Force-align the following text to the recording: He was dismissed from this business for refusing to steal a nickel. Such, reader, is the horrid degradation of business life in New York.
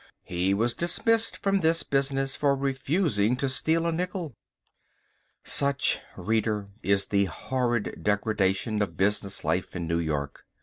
He 0.23 0.55
was 0.55 0.73
dismissed 0.73 1.37
from 1.37 1.59
this 1.59 1.83
business 1.83 2.35
for 2.35 2.55
refusing 2.55 3.35
to 3.37 3.47
steal 3.47 3.85
a 3.85 3.91
nickel. 3.91 4.33
Such, 5.43 5.99
reader, 6.17 6.69
is 6.81 7.05
the 7.05 7.25
horrid 7.25 7.99
degradation 8.03 8.81
of 8.81 8.97
business 8.97 9.43
life 9.43 9.75
in 9.75 9.85
New 9.85 9.99
York. 9.99 10.47